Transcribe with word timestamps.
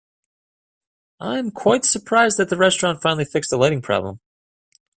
I 1.19 1.37
am 1.37 1.51
quite 1.51 1.85
surprised 1.85 2.37
that 2.37 2.49
the 2.49 2.57
restaurant 2.57 3.03
finally 3.03 3.23
fixed 3.23 3.51
the 3.51 3.57
lighting 3.57 3.83
problem. 3.83 4.19